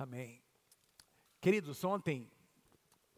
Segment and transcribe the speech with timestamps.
[0.00, 0.40] Amém.
[1.40, 2.30] Queridos, ontem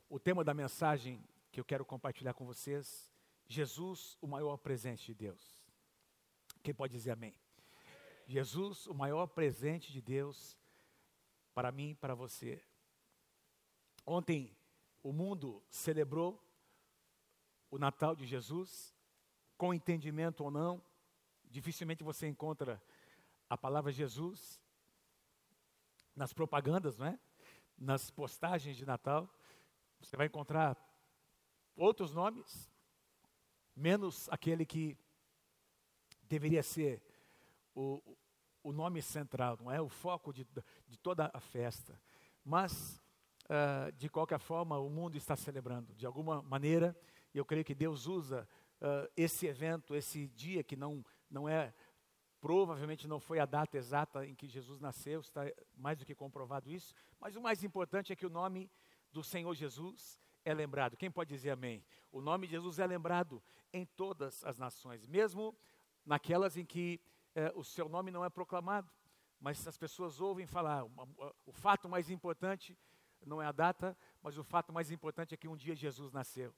[0.09, 1.23] o tema da mensagem
[1.53, 3.13] que eu quero compartilhar com vocês,
[3.47, 5.63] Jesus, o maior presente de Deus.
[6.63, 7.35] Quem pode dizer amém?
[8.27, 10.57] Jesus, o maior presente de Deus
[11.53, 12.65] para mim e para você.
[14.07, 14.57] Ontem
[15.03, 16.43] o mundo celebrou
[17.71, 18.97] o Natal de Jesus,
[19.59, 20.83] com entendimento ou não,
[21.45, 22.83] dificilmente você encontra
[23.51, 24.59] a palavra Jesus
[26.15, 27.19] nas propagandas, não é?
[27.81, 29.29] nas postagens de Natal.
[30.01, 30.77] Você vai encontrar
[31.75, 32.71] outros nomes,
[33.75, 34.97] menos aquele que
[36.25, 37.03] deveria ser
[37.75, 38.03] o,
[38.63, 39.81] o nome central, não é?
[39.81, 40.47] O foco de,
[40.87, 42.01] de toda a festa.
[42.45, 43.03] Mas,
[43.47, 45.95] uh, de qualquer forma, o mundo está celebrando.
[45.95, 46.97] De alguma maneira,
[47.35, 48.47] eu creio que Deus usa
[48.81, 51.73] uh, esse evento, esse dia que não, não é
[52.41, 55.43] Provavelmente não foi a data exata em que Jesus nasceu, está
[55.77, 58.71] mais do que comprovado isso, mas o mais importante é que o nome
[59.13, 60.97] do Senhor Jesus é lembrado.
[60.97, 61.85] Quem pode dizer amém?
[62.11, 65.55] O nome de Jesus é lembrado em todas as nações, mesmo
[66.05, 66.99] naquelas em que
[67.35, 68.91] eh, o seu nome não é proclamado,
[69.39, 70.85] mas as pessoas ouvem falar.
[70.85, 70.91] O,
[71.45, 72.77] o fato mais importante
[73.25, 76.55] não é a data, mas o fato mais importante é que um dia Jesus nasceu.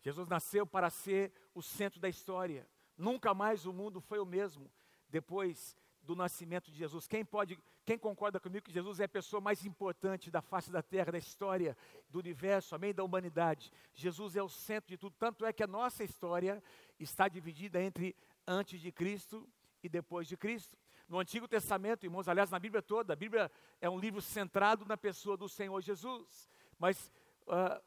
[0.00, 2.68] Jesus nasceu para ser o centro da história.
[2.96, 4.70] Nunca mais o mundo foi o mesmo
[5.08, 7.06] depois do nascimento de Jesus.
[7.06, 10.82] Quem pode, quem concorda comigo que Jesus é a pessoa mais importante da face da
[10.82, 11.76] terra, da história,
[12.10, 13.72] do universo, amém, da humanidade?
[13.94, 15.16] Jesus é o centro de tudo.
[15.18, 16.62] Tanto é que a nossa história
[16.98, 18.14] está dividida entre
[18.46, 19.48] antes de Cristo
[19.82, 20.76] e depois de Cristo.
[21.08, 24.96] No Antigo Testamento, irmãos, aliás, na Bíblia toda, a Bíblia é um livro centrado na
[24.96, 26.48] pessoa do Senhor Jesus.
[26.78, 27.10] Mas
[27.46, 27.82] uh,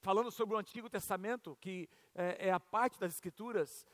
[0.00, 3.86] falando sobre o Antigo Testamento, que é, é a parte das Escrituras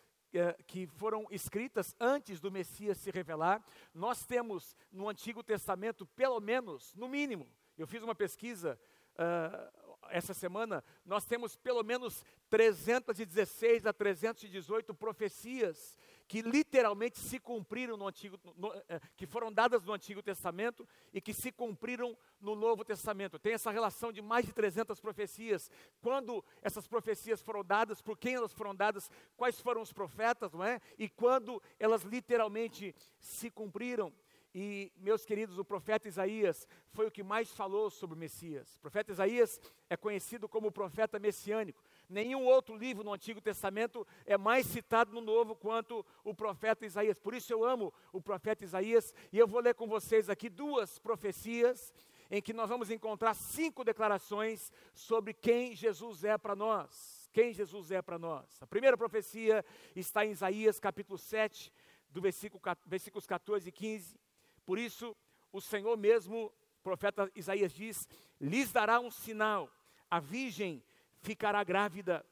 [0.67, 3.65] que foram escritas antes do Messias se revelar.
[3.95, 8.79] Nós temos no Antigo Testamento, pelo menos, no mínimo, eu fiz uma pesquisa
[9.15, 15.97] uh, essa semana, nós temos pelo menos 316 a 318 profecias
[16.29, 21.21] que literalmente se cumpriram no Antigo, no, eh, que foram dadas no Antigo Testamento e
[21.21, 23.39] que se cumpriram no Novo Testamento.
[23.39, 25.71] Tem essa relação de mais de 300 profecias.
[26.01, 30.65] Quando essas profecias foram dadas, por quem elas foram dadas, quais foram os profetas, não
[30.65, 30.81] é?
[30.99, 34.13] E quando elas literalmente se cumpriram.
[34.59, 38.77] E, meus queridos, o profeta Isaías foi o que mais falou sobre o Messias.
[38.77, 41.85] O profeta Isaías é conhecido como o profeta messiânico.
[42.09, 47.19] Nenhum outro livro no Antigo Testamento é mais citado no Novo quanto o profeta Isaías.
[47.19, 50.99] Por isso eu amo o profeta Isaías e eu vou ler com vocês aqui duas
[50.99, 51.93] profecias
[52.31, 57.29] em que nós vamos encontrar cinco declarações sobre quem Jesus é para nós.
[57.31, 58.63] Quem Jesus é para nós.
[58.63, 59.63] A primeira profecia
[59.95, 61.71] está em Isaías capítulo 7,
[62.09, 64.26] do versículo, versículos 14 e 15
[64.67, 65.17] por isso,
[65.53, 68.09] o Senhor mesmo, o profeta Isaías diz:
[68.41, 69.71] lhes dará um sinal,
[70.11, 70.83] a virgem
[71.21, 72.27] ficará grávida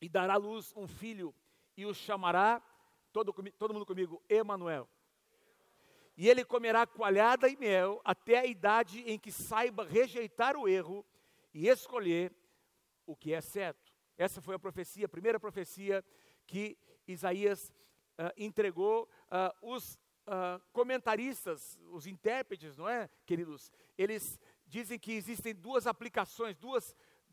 [0.00, 1.34] e dará à luz um filho,
[1.76, 2.62] e o chamará,
[3.12, 4.88] todo, todo mundo comigo, Emanuel.
[6.16, 11.04] E ele comerá coalhada e mel até a idade em que saiba rejeitar o erro
[11.52, 12.32] e escolher
[13.04, 13.92] o que é certo.
[14.16, 16.02] Essa foi a profecia, a primeira profecia
[16.46, 17.70] que Isaías
[18.18, 19.08] uh, entregou.
[19.26, 23.70] Uh, os uh, comentaristas, os intérpretes, não é, queridos?
[23.96, 26.92] Eles dizem que existem duas aplicações, duas,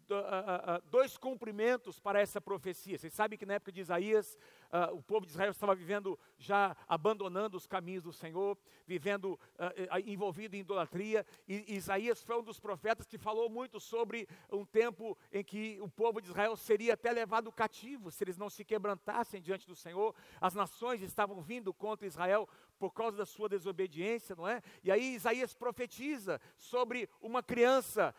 [0.10, 2.98] uh, uh, dois cumprimentos para essa profecia.
[2.98, 4.38] Vocês sabem que na época de Isaías,
[4.74, 10.00] uh, o povo de Israel estava vivendo já abandonando os caminhos do Senhor, vivendo uh,
[10.06, 11.26] envolvido em idolatria.
[11.48, 15.88] E Isaías foi um dos profetas que falou muito sobre um tempo em que o
[15.88, 20.16] povo de Israel seria até levado cativo se eles não se quebrantassem diante do Senhor.
[20.42, 24.62] As nações estavam vindo contra Israel por causa da sua desobediência, não é?
[24.84, 28.14] E aí Isaías profetiza sobre uma criança,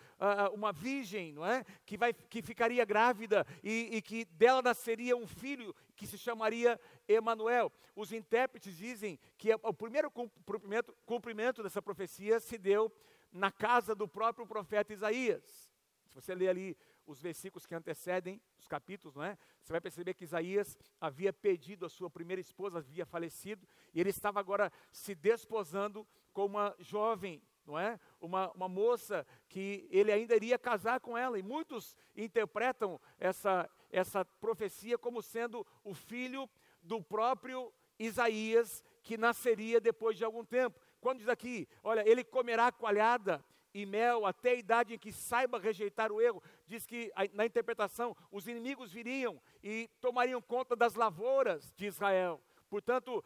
[0.54, 1.64] uma virgem, não é?
[1.84, 6.80] Que, vai, que ficaria grávida e, e que dela nasceria um filho que se chamaria
[7.06, 7.72] Emanuel.
[7.94, 12.92] Os intérpretes dizem que o primeiro cumprimento, cumprimento dessa profecia se deu
[13.32, 15.72] na casa do próprio profeta Isaías.
[16.06, 16.76] Se você ler ali
[17.06, 19.36] os versículos que antecedem os capítulos, não é?
[19.60, 24.10] Você vai perceber que Isaías havia pedido a sua primeira esposa, havia falecido, e ele
[24.10, 27.98] estava agora se desposando com uma jovem, não é?
[28.20, 34.24] Uma, uma moça que ele ainda iria casar com ela, e muitos interpretam essa, essa
[34.24, 36.50] profecia como sendo o filho
[36.82, 40.80] do próprio Isaías, que nasceria depois de algum tempo.
[41.00, 45.58] Quando diz aqui, olha, ele comerá coalhada e mel até a idade em que saiba
[45.58, 46.42] rejeitar o erro.
[46.66, 52.40] Diz que na interpretação os inimigos viriam e tomariam conta das lavouras de Israel
[52.74, 53.24] Portanto,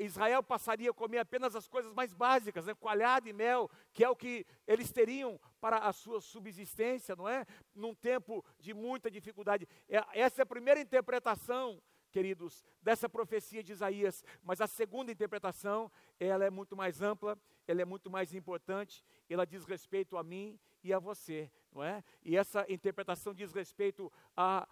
[0.00, 2.74] Israel passaria a comer apenas as coisas mais básicas, né?
[2.74, 7.46] coalhada e mel, que é o que eles teriam para a sua subsistência, não é?
[7.72, 9.68] Num tempo de muita dificuldade.
[9.88, 11.80] É, essa é a primeira interpretação
[12.10, 17.36] queridos, dessa profecia de Isaías, mas a segunda interpretação, ela é muito mais ampla,
[17.66, 22.04] ela é muito mais importante, ela diz respeito a mim e a você, não é?
[22.22, 24.68] E essa interpretação diz respeito a,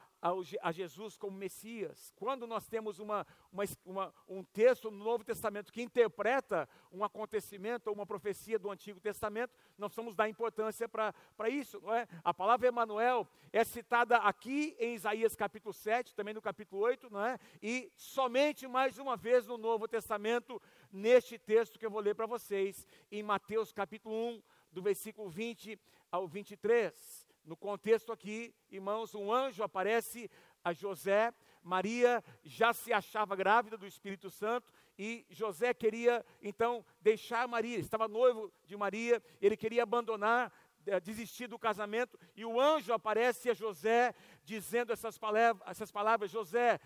[0.63, 2.13] a, Jesus como Messias.
[2.15, 7.89] Quando nós temos uma, uma, uma, um texto no Novo Testamento que interpreta um acontecimento
[7.89, 11.13] ou uma profecia do Antigo Testamento, nós vamos dar importância para
[11.49, 11.81] isso.
[11.81, 12.07] Não é?
[12.23, 17.25] A palavra Emanuel é citada aqui em Isaías capítulo 7, também no capítulo 8, não
[17.25, 17.39] é?
[17.61, 22.27] e somente mais uma vez no Novo Testamento, neste texto que eu vou ler para
[22.27, 25.79] vocês, em Mateus capítulo 1, do versículo 20
[26.13, 27.22] ao 23.
[27.45, 30.31] No contexto aqui, irmãos, um anjo aparece
[30.63, 37.49] a José, Maria já se achava grávida do Espírito Santo e José queria então deixar
[37.49, 40.53] Maria, estava noivo de Maria, ele queria abandonar,
[40.87, 44.15] eh, desistir do casamento e o anjo aparece a José
[44.45, 46.79] dizendo essas palavras, essas palavras José,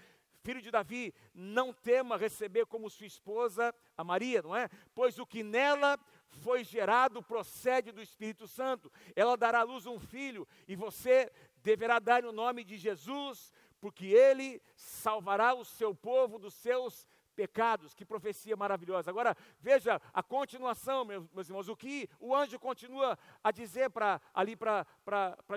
[0.43, 4.71] filho de Davi, não tema receber como sua esposa a Maria, não é?
[4.95, 5.99] Pois o que nela
[6.31, 8.91] foi gerado procede do Espírito Santo.
[9.15, 11.31] Ela dará à luz um filho e você
[11.63, 17.95] deverá dar o nome de Jesus, porque ele salvará o seu povo dos seus pecados.
[17.95, 19.11] Que profecia maravilhosa.
[19.11, 24.57] Agora, veja a continuação, meus, irmãos, o que o anjo continua a dizer para ali
[24.57, 24.87] para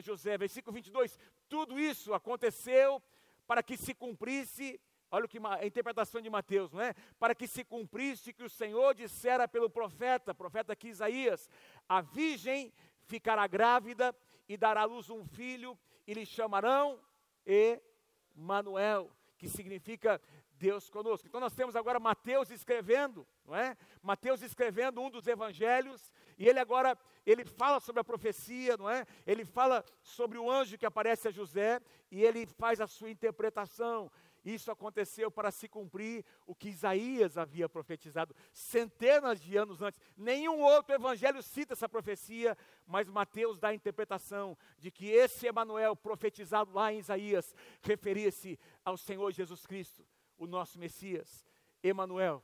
[0.04, 1.18] José, versículo 22.
[1.48, 3.02] Tudo isso aconteceu
[3.48, 4.80] para que se cumprisse
[5.12, 6.94] Olha o que a interpretação de Mateus, não é?
[7.20, 11.50] Para que se cumprisse que o Senhor dissera pelo profeta, profeta aqui Isaías:
[11.88, 12.72] a virgem
[13.02, 14.16] ficará grávida
[14.48, 17.00] e dará à luz um filho, e lhe chamarão
[17.46, 20.22] Emanuel, que significa
[20.60, 21.28] Deus conosco.
[21.28, 23.78] Então nós temos agora Mateus escrevendo, não é?
[24.02, 29.06] Mateus escrevendo um dos evangelhos, e ele agora ele fala sobre a profecia, não é?
[29.26, 31.80] Ele fala sobre o anjo que aparece a José
[32.12, 34.12] e ele faz a sua interpretação.
[34.44, 40.00] Isso aconteceu para se cumprir o que Isaías havia profetizado centenas de anos antes.
[40.16, 45.96] Nenhum outro evangelho cita essa profecia, mas Mateus dá a interpretação de que esse Emanuel
[45.96, 50.06] profetizado lá em Isaías referia-se ao Senhor Jesus Cristo,
[50.38, 51.46] o nosso Messias.
[51.84, 52.44] Emanuel,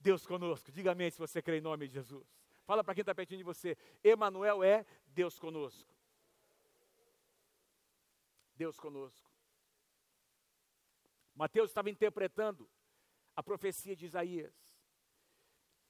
[0.00, 0.70] Deus conosco.
[0.72, 2.26] Diga amém se você crê em nome de Jesus.
[2.64, 3.76] Fala para quem está pertinho de você.
[4.02, 5.88] Emanuel é Deus conosco.
[8.56, 9.25] Deus conosco.
[11.36, 12.68] Mateus estava interpretando
[13.36, 14.54] a profecia de Isaías.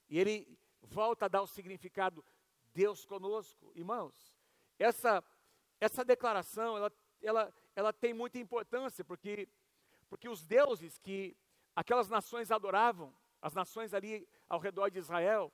[0.09, 2.23] E ele volta a dar o significado
[2.73, 3.71] Deus conosco.
[3.73, 4.35] Irmãos,
[4.77, 5.23] essa,
[5.79, 6.91] essa declaração, ela,
[7.21, 9.47] ela, ela tem muita importância, porque,
[10.09, 11.35] porque os deuses que
[11.73, 15.51] aquelas nações adoravam, as nações ali ao redor de Israel,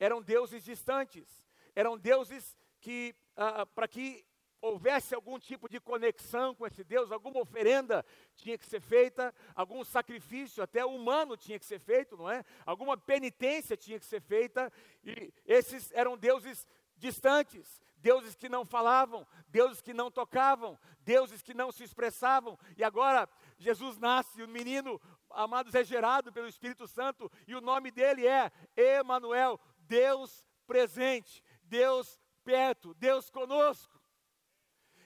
[0.00, 1.44] eram deuses distantes,
[1.76, 4.26] eram deuses que, ah, para que
[4.60, 9.84] houvesse algum tipo de conexão com esse Deus, alguma oferenda tinha que ser feita, algum
[9.84, 12.44] sacrifício até humano tinha que ser feito, não é?
[12.66, 14.72] Alguma penitência tinha que ser feita,
[15.04, 16.66] e esses eram deuses
[16.96, 22.58] distantes, deuses que não falavam, deuses que não tocavam, deuses que não se expressavam.
[22.76, 23.28] E agora
[23.58, 25.00] Jesus nasce, o menino,
[25.30, 32.20] amados, é gerado pelo Espírito Santo, e o nome dele é Emanuel, Deus presente, Deus
[32.44, 33.97] perto, Deus conosco.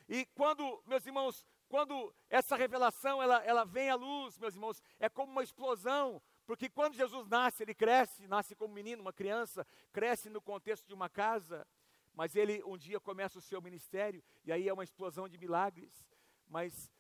[0.09, 5.09] E quando, meus irmãos, quando essa revelação ela, ela vem à luz, meus irmãos, é
[5.09, 10.29] como uma explosão, porque quando Jesus nasce, ele cresce, nasce como menino, uma criança, cresce
[10.29, 11.67] no contexto de uma casa,
[12.13, 16.07] mas ele um dia começa o seu ministério, e aí é uma explosão de milagres,
[16.47, 16.91] mas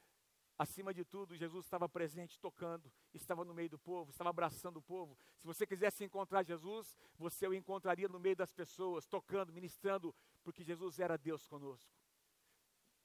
[0.58, 4.82] acima de tudo, Jesus estava presente, tocando, estava no meio do povo, estava abraçando o
[4.82, 5.18] povo.
[5.36, 10.62] Se você quisesse encontrar Jesus, você o encontraria no meio das pessoas, tocando, ministrando, porque
[10.62, 12.01] Jesus era Deus conosco.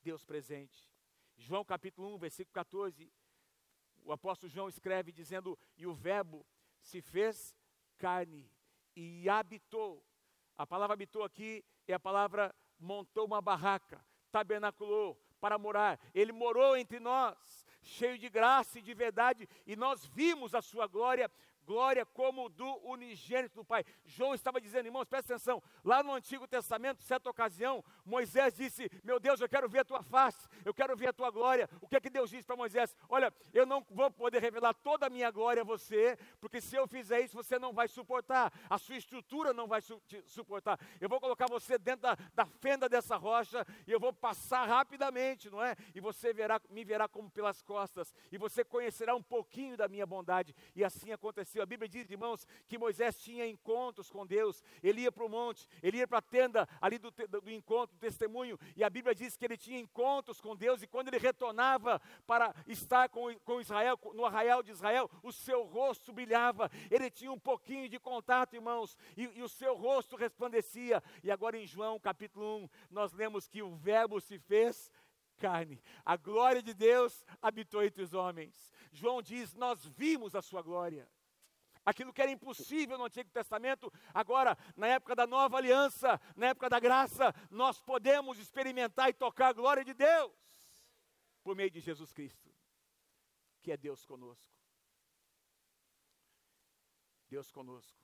[0.08, 0.90] Deus presente.
[1.38, 3.12] João capítulo 1, versículo 14,
[4.06, 6.46] o apóstolo João escreve dizendo: E o Verbo
[6.80, 7.54] se fez
[7.98, 8.50] carne
[8.96, 10.02] e habitou.
[10.56, 16.00] A palavra habitou aqui é a palavra montou uma barraca, tabernaculou para morar.
[16.14, 20.88] Ele morou entre nós, cheio de graça e de verdade, e nós vimos a sua
[20.88, 21.30] glória,
[21.66, 23.84] glória como do unigênito do Pai.
[24.06, 29.20] João estava dizendo, irmãos, presta atenção, lá no Antigo Testamento, certa ocasião, Moisés disse: Meu
[29.20, 31.70] Deus, eu quero ver a tua face, eu quero ver a tua glória.
[31.82, 32.96] O que é que Deus disse para Moisés?
[33.10, 36.88] Olha, eu não vou poder revelar toda a minha glória a você, porque se eu
[36.88, 40.80] fizer isso, você não vai suportar, a sua estrutura não vai su suportar.
[41.02, 45.50] Eu vou colocar você dentro da, da fenda dessa rocha e eu vou passar rapidamente,
[45.50, 45.76] não é?
[45.94, 50.06] E você verá, me verá como pelas costas, e você conhecerá um pouquinho da minha
[50.06, 50.56] bondade.
[50.76, 51.62] E assim aconteceu.
[51.62, 55.68] A Bíblia diz, irmãos, que Moisés tinha encontros com Deus, ele ia para o monte,
[55.84, 59.46] ele ia para a tenda ali do, do encontro, testemunho, e a Bíblia diz que
[59.46, 64.26] ele tinha encontros com Deus, e quando ele retornava para estar com, com Israel, no
[64.26, 69.24] arraial de Israel, o seu rosto brilhava, ele tinha um pouquinho de contato, irmãos, e,
[69.24, 71.04] e o seu rosto resplandecia.
[71.24, 74.92] E agora em João capítulo 1, nós lemos que o Verbo se fez
[75.38, 75.82] carne.
[76.04, 78.74] A glória de Deus habitou entre os homens.
[78.92, 81.08] João diz: Nós vimos a sua glória.
[81.88, 86.68] Aquilo que era impossível no Antigo Testamento, agora, na época da nova aliança, na época
[86.70, 90.34] da graça, nós podemos experimentar e tocar a glória de Deus
[91.42, 92.54] por meio de Jesus Cristo,
[93.64, 94.54] que é Deus conosco.
[97.30, 97.98] Deus conosco.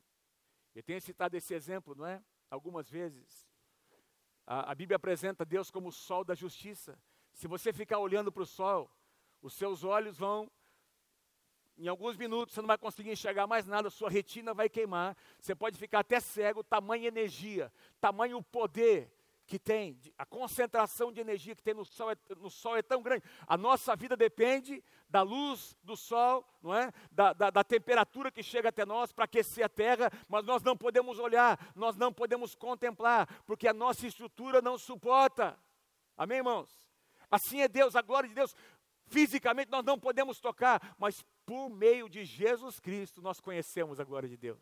[0.73, 2.23] Eu tenho citado esse exemplo, não é?
[2.49, 3.45] Algumas vezes.
[4.47, 6.97] A, a Bíblia apresenta Deus como o sol da justiça.
[7.33, 8.89] Se você ficar olhando para o sol,
[9.41, 10.49] os seus olhos vão,
[11.77, 15.55] em alguns minutos, você não vai conseguir enxergar mais nada, sua retina vai queimar, você
[15.55, 19.11] pode ficar até cego, tamanha energia, tamanho poder
[19.45, 23.01] que tem, a concentração de energia que tem no sol, é, no sol é tão
[23.01, 23.23] grande.
[23.45, 26.91] A nossa vida depende da luz do sol, não é?
[27.11, 30.77] Da, da, da temperatura que chega até nós para aquecer a terra, mas nós não
[30.77, 35.59] podemos olhar, nós não podemos contemplar, porque a nossa estrutura não suporta.
[36.17, 36.69] Amém, irmãos?
[37.29, 38.55] Assim é Deus, a glória de Deus.
[39.07, 44.29] Fisicamente nós não podemos tocar, mas por meio de Jesus Cristo nós conhecemos a glória
[44.29, 44.61] de Deus.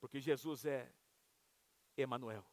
[0.00, 0.90] Porque Jesus é
[1.96, 2.44] Emanuel.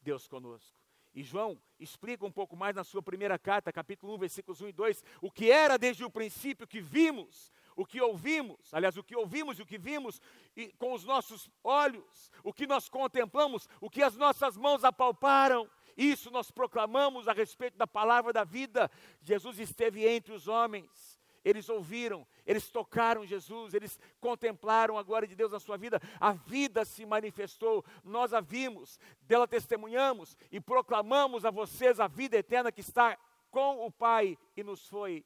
[0.00, 0.76] Deus conosco.
[1.14, 4.72] E João explica um pouco mais na sua primeira carta, capítulo 1, versículos 1 e
[4.72, 9.16] 2, o que era desde o princípio que vimos, o que ouvimos, aliás, o que
[9.16, 10.20] ouvimos e o que vimos
[10.54, 15.68] e com os nossos olhos, o que nós contemplamos, o que as nossas mãos apalparam,
[15.98, 18.88] isso nós proclamamos a respeito da palavra da vida.
[19.20, 21.18] Jesus esteve entre os homens.
[21.44, 26.00] Eles ouviram, eles tocaram Jesus, eles contemplaram a glória de Deus na sua vida.
[26.20, 32.36] A vida se manifestou, nós a vimos, dela testemunhamos e proclamamos a vocês a vida
[32.36, 33.18] eterna que está
[33.50, 35.24] com o Pai e nos foi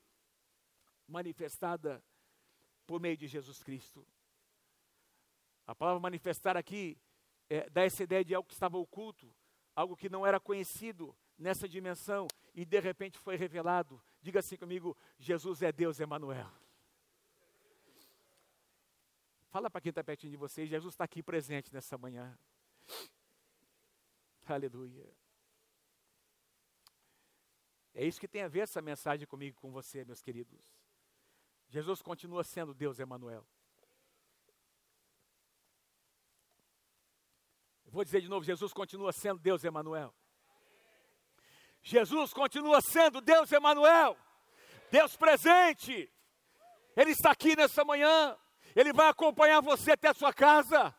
[1.06, 2.02] manifestada
[2.86, 4.06] por meio de Jesus Cristo.
[5.66, 6.98] A palavra manifestar aqui
[7.50, 9.34] é, dá essa ideia de algo que estava oculto,
[9.74, 14.02] algo que não era conhecido nessa dimensão e de repente foi revelado.
[14.20, 16.50] Diga assim comigo: Jesus é Deus Emanuel.
[19.50, 22.38] Fala para quem está pertinho de você, Jesus está aqui presente nessa manhã.
[24.46, 25.06] Aleluia.
[27.94, 30.74] É isso que tem a ver essa mensagem comigo, com você, meus queridos.
[31.68, 33.46] Jesus continua sendo Deus Emanuel.
[37.92, 40.14] Vou dizer de novo: Jesus continua sendo Deus Emanuel.
[41.82, 44.16] Jesus continua sendo Deus Emanuel.
[44.90, 46.11] Deus presente.
[46.96, 48.37] Ele está aqui nessa manhã.
[48.75, 50.94] Ele vai acompanhar você até a sua casa.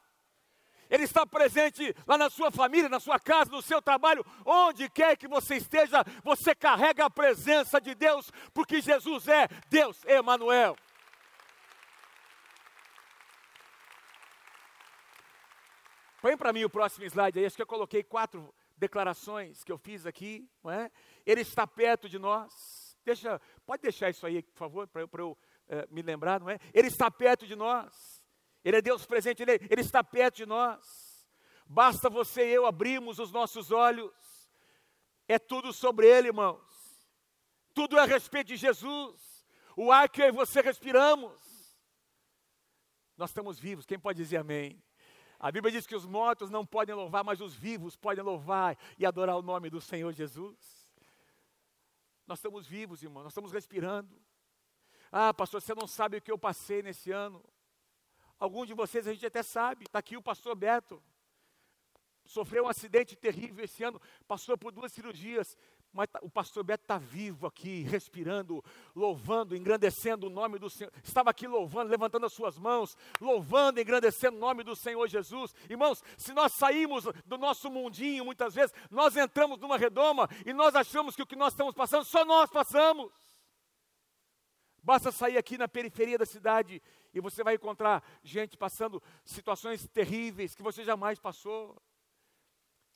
[0.89, 5.17] Ele está presente lá na sua família, na sua casa, no seu trabalho, onde quer
[5.17, 10.77] que você esteja, você carrega a presença de Deus, porque Jesus é Deus Emanuel.
[16.23, 19.77] Põe para mim o próximo slide aí, acho que eu coloquei quatro declarações que eu
[19.77, 20.89] fiz aqui, não é?
[21.25, 22.97] Ele está perto de nós.
[23.03, 25.37] Deixa, pode deixar isso aí, por favor, para eu, eu
[25.67, 26.59] é, me lembrar, não é?
[26.73, 28.23] Ele está perto de nós.
[28.63, 31.27] Ele é Deus presente, ele, ele está perto de nós.
[31.65, 34.13] Basta você e eu abrirmos os nossos olhos.
[35.27, 36.63] É tudo sobre Ele, irmãos.
[37.73, 39.45] Tudo é a respeito de Jesus.
[39.75, 41.77] O ar que eu e você respiramos.
[43.17, 44.81] Nós estamos vivos, quem pode dizer amém?
[45.43, 49.05] A Bíblia diz que os mortos não podem louvar, mas os vivos podem louvar e
[49.05, 50.89] adorar o nome do Senhor Jesus.
[52.25, 54.17] Nós estamos vivos, irmão, nós estamos respirando.
[55.11, 57.43] Ah, pastor, você não sabe o que eu passei nesse ano.
[58.39, 61.03] Alguns de vocês a gente até sabe, está aqui o pastor Beto.
[62.23, 65.57] Sofreu um acidente terrível esse ano, passou por duas cirurgias
[65.93, 68.63] mas tá, o pastor Beto está vivo aqui, respirando,
[68.95, 70.91] louvando, engrandecendo o nome do Senhor.
[71.03, 75.53] Estava aqui louvando, levantando as suas mãos, louvando, engrandecendo o nome do Senhor Jesus.
[75.69, 80.75] Irmãos, se nós saímos do nosso mundinho, muitas vezes, nós entramos numa redoma e nós
[80.75, 83.11] achamos que o que nós estamos passando, só nós passamos.
[84.81, 86.81] Basta sair aqui na periferia da cidade
[87.13, 91.79] e você vai encontrar gente passando situações terríveis que você jamais passou.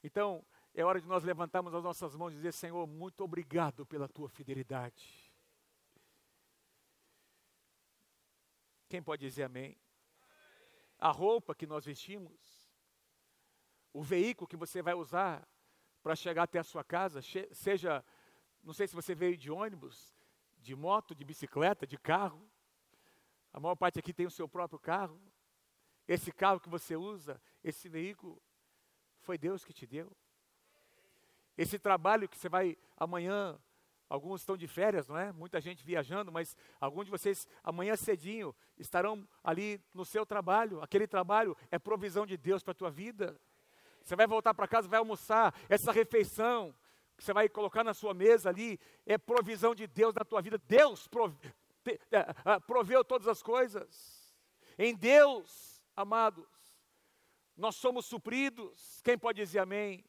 [0.03, 0.43] Então,
[0.79, 4.29] é hora de nós levantarmos as nossas mãos e dizer: Senhor, muito obrigado pela tua
[4.29, 5.33] fidelidade.
[8.87, 9.75] Quem pode dizer amém?
[10.99, 12.71] A roupa que nós vestimos,
[13.91, 15.47] o veículo que você vai usar
[16.03, 18.05] para chegar até a sua casa, seja,
[18.63, 20.15] não sei se você veio de ônibus,
[20.59, 22.47] de moto, de bicicleta, de carro.
[23.51, 25.19] A maior parte aqui tem o seu próprio carro.
[26.07, 28.39] Esse carro que você usa, esse veículo,
[29.21, 30.15] foi Deus que te deu.
[31.57, 33.57] Esse trabalho que você vai amanhã,
[34.07, 35.31] alguns estão de férias, não é?
[35.31, 40.81] Muita gente viajando, mas alguns de vocês amanhã cedinho estarão ali no seu trabalho.
[40.81, 43.39] Aquele trabalho é provisão de Deus para a tua vida.
[44.03, 45.53] Você vai voltar para casa, vai almoçar.
[45.67, 46.73] Essa refeição
[47.17, 50.57] que você vai colocar na sua mesa ali é provisão de Deus na tua vida.
[50.59, 51.09] Deus
[51.83, 54.33] te, uh, proveu todas as coisas.
[54.77, 56.47] Em Deus, amados,
[57.55, 59.01] nós somos supridos.
[59.03, 60.05] Quem pode dizer amém?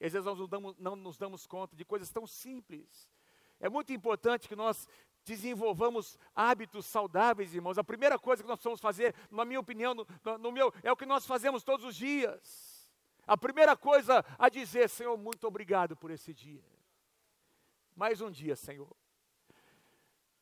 [0.00, 3.08] E às vezes nós não, damos, não nos damos conta de coisas tão simples.
[3.60, 4.88] É muito importante que nós
[5.24, 7.78] desenvolvamos hábitos saudáveis, irmãos.
[7.78, 10.06] A primeira coisa que nós precisamos fazer, na minha opinião, no,
[10.38, 12.90] no, meu, é o que nós fazemos todos os dias.
[13.26, 16.64] A primeira coisa a dizer, Senhor, muito obrigado por esse dia.
[17.94, 18.96] Mais um dia, Senhor.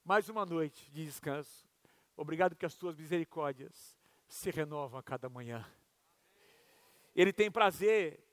[0.05, 1.67] Mais uma noite de descanso.
[2.17, 3.97] Obrigado que as tuas misericórdias
[4.29, 5.67] se renovam a cada manhã.
[7.15, 8.26] Ele tem prazer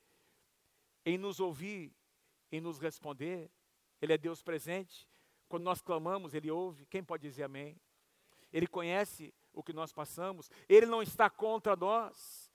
[1.05, 1.91] em nos ouvir,
[2.51, 3.49] em nos responder.
[4.01, 5.07] Ele é Deus presente.
[5.47, 6.85] Quando nós clamamos, Ele ouve.
[6.85, 7.79] Quem pode dizer amém?
[8.51, 10.49] Ele conhece o que nós passamos.
[10.67, 12.51] Ele não está contra nós.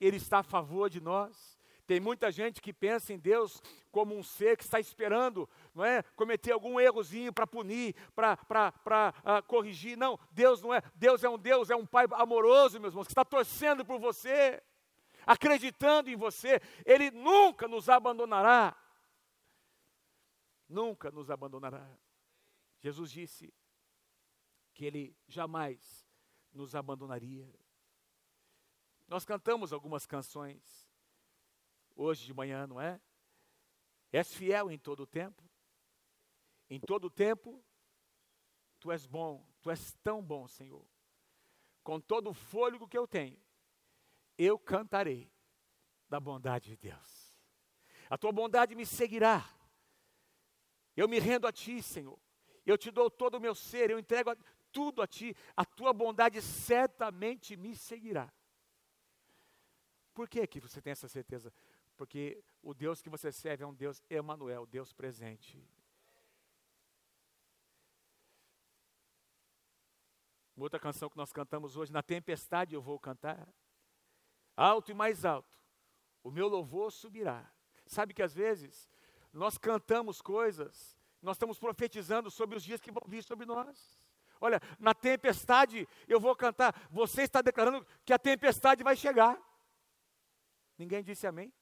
[0.00, 1.58] Ele está a favor de nós.
[1.86, 6.04] Tem muita gente que pensa em Deus como um ser que está esperando, não é?
[6.14, 9.96] Cometer algum errozinho para punir, para uh, corrigir.
[9.96, 10.80] Não, Deus não é.
[10.94, 14.62] Deus é um Deus, é um Pai amoroso, meus irmãos, que está torcendo por você
[15.30, 18.76] acreditando em você, Ele nunca nos abandonará.
[20.68, 21.88] Nunca nos abandonará.
[22.80, 23.54] Jesus disse
[24.74, 26.04] que Ele jamais
[26.52, 27.48] nos abandonaria.
[29.06, 30.90] Nós cantamos algumas canções
[31.94, 33.00] hoje de manhã, não é?
[34.12, 35.48] És fiel em todo o tempo.
[36.68, 37.64] Em todo o tempo,
[38.80, 40.84] tu és bom, tu és tão bom, Senhor.
[41.84, 43.40] Com todo o fôlego que eu tenho,
[44.44, 45.30] eu cantarei
[46.08, 47.38] da bondade de Deus.
[48.08, 49.48] A tua bondade me seguirá.
[50.96, 52.18] Eu me rendo a ti, Senhor.
[52.64, 54.34] Eu te dou todo o meu ser, eu entrego
[54.72, 55.36] tudo a ti.
[55.54, 58.32] A tua bondade certamente me seguirá.
[60.14, 61.52] Por que que você tem essa certeza?
[61.96, 65.62] Porque o Deus que você serve é um Deus Emanuel, Deus presente.
[70.56, 73.48] Outra canção que nós cantamos hoje, na tempestade eu vou cantar
[74.60, 75.58] alto e mais alto,
[76.22, 77.50] o meu louvor subirá.
[77.86, 78.90] Sabe que às vezes
[79.32, 83.98] nós cantamos coisas, nós estamos profetizando sobre os dias que vão vir sobre nós.
[84.40, 89.38] Olha, na tempestade eu vou cantar, você está declarando que a tempestade vai chegar.
[90.76, 91.52] Ninguém disse amém?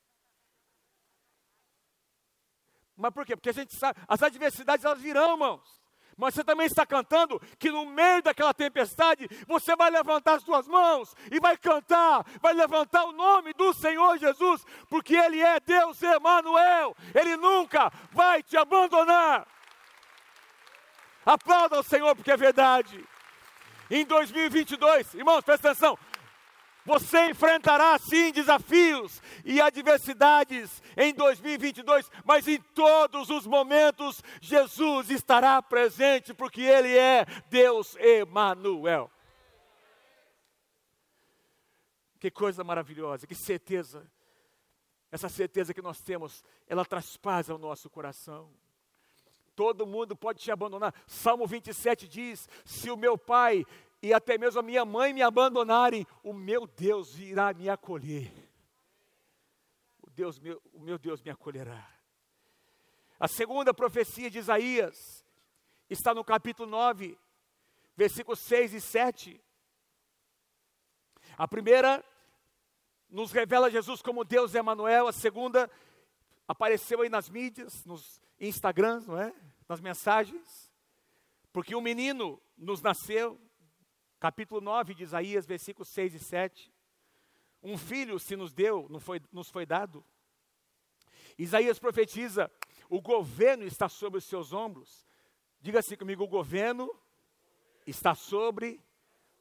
[2.96, 3.36] Mas por quê?
[3.36, 5.87] Porque a gente sabe, as adversidades elas virão, irmãos
[6.18, 10.66] mas você também está cantando que no meio daquela tempestade você vai levantar as suas
[10.66, 16.02] mãos e vai cantar, vai levantar o nome do Senhor Jesus, porque Ele é Deus
[16.02, 19.46] Emanuel, Ele nunca vai te abandonar.
[21.24, 23.06] Aplauda o Senhor porque é verdade.
[23.90, 25.96] Em 2022, irmãos, presta atenção,
[26.88, 35.60] você enfrentará sim desafios e adversidades em 2022, mas em todos os momentos Jesus estará
[35.60, 39.10] presente, porque Ele é Deus Emanuel.
[42.18, 44.10] Que coisa maravilhosa, que certeza.
[45.12, 48.50] Essa certeza que nós temos, ela traz paz ao nosso coração.
[49.54, 50.94] Todo mundo pode te abandonar.
[51.06, 53.66] Salmo 27 diz: Se o meu pai
[54.02, 58.32] e até mesmo a minha mãe me abandonarem, o meu Deus irá me acolher.
[60.00, 61.86] O, Deus, meu, o meu Deus me acolherá.
[63.18, 65.24] A segunda profecia de Isaías
[65.90, 67.18] está no capítulo 9,
[67.96, 69.40] versículos 6 e 7.
[71.36, 72.04] A primeira
[73.10, 75.68] nos revela Jesus como Deus Emanuel, a segunda
[76.46, 79.34] apareceu aí nas mídias, nos Instagrams, não é?
[79.68, 80.72] Nas mensagens.
[81.52, 83.40] Porque um menino nos nasceu,
[84.18, 86.72] capítulo 9 de Isaías, versículos 6 e 7.
[87.62, 90.04] Um filho se nos deu, não foi, nos foi dado.
[91.36, 92.50] Isaías profetiza:
[92.88, 95.06] o governo está sobre os seus ombros.
[95.60, 96.88] Diga assim comigo: o governo
[97.86, 98.80] está sobre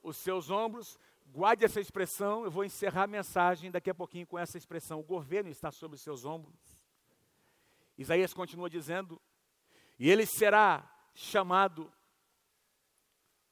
[0.02, 0.98] os seus ombros.
[1.30, 5.00] Guarde essa expressão, eu vou encerrar a mensagem daqui a pouquinho com essa expressão.
[5.00, 6.80] O governo está sobre os seus ombros.
[7.98, 9.22] Isaías continua dizendo:
[10.00, 11.92] e ele será chamado,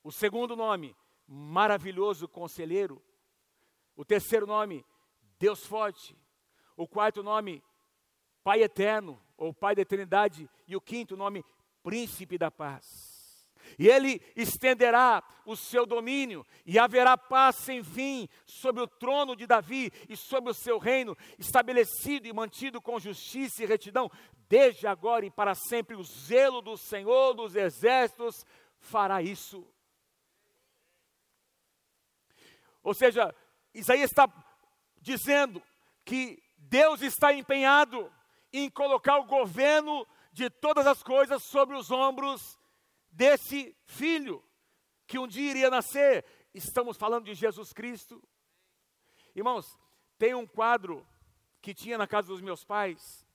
[0.03, 0.95] o segundo nome,
[1.27, 3.01] maravilhoso conselheiro.
[3.95, 4.85] O terceiro nome,
[5.39, 6.15] Deus forte.
[6.75, 7.63] O quarto nome,
[8.43, 10.49] Pai eterno, ou Pai da eternidade.
[10.67, 11.43] E o quinto nome,
[11.81, 13.15] Príncipe da paz.
[13.77, 19.45] E ele estenderá o seu domínio, e haverá paz sem fim sobre o trono de
[19.45, 24.09] Davi e sobre o seu reino, estabelecido e mantido com justiça e retidão,
[24.47, 25.95] desde agora e para sempre.
[25.95, 28.45] O zelo do Senhor dos exércitos
[28.79, 29.67] fará isso.
[32.86, 33.36] Ou seja,
[33.74, 34.32] Isaías está
[35.02, 35.62] dizendo
[36.06, 38.13] que Deus está empenhado
[38.54, 42.60] em colocar o governo de todas as coisas sobre os ombros
[43.10, 44.43] desse filho
[45.08, 46.24] que um dia iria nascer.
[46.54, 48.21] Estamos falando de Jesus Cristo.
[49.36, 49.76] Irmãos,
[50.19, 51.08] tem um quadro
[51.63, 53.26] que tinha na casa dos meus pais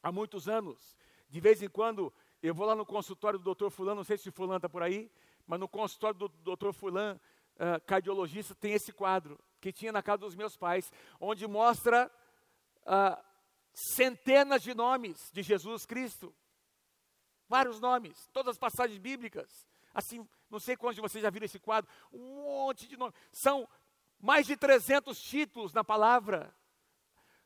[0.00, 0.96] há muitos anos.
[1.28, 4.30] De vez em quando eu vou lá no consultório do doutor Fulano, não sei se
[4.30, 5.10] Fulano está por aí,
[5.44, 7.20] mas no consultório do doutor Fulano,
[7.60, 12.10] uh, cardiologista, tem esse quadro que tinha na casa dos meus pais, onde mostra
[12.82, 13.22] uh,
[13.72, 16.34] centenas de nomes de Jesus Cristo.
[17.46, 19.68] Vários nomes, todas as passagens bíblicas.
[19.92, 23.14] Assim, não sei quantos de vocês já viram esse quadro, um monte de nomes.
[23.32, 23.68] São
[24.18, 26.54] mais de 300 títulos na palavra.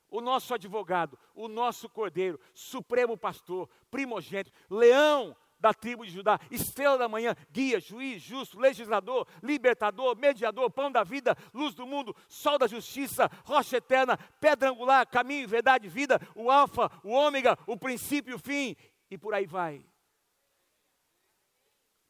[0.09, 6.99] O nosso advogado, o nosso cordeiro, supremo pastor, primogênito, leão da tribo de Judá, estrela
[6.99, 12.59] da manhã, guia, juiz, justo, legislador, libertador, mediador, pão da vida, luz do mundo, sol
[12.59, 18.33] da justiça, rocha eterna, pedra angular, caminho, verdade, vida, o alfa, o ômega, o princípio
[18.33, 18.77] e o fim,
[19.11, 19.83] e por aí vai